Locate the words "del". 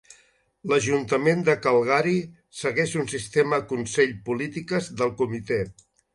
5.03-5.15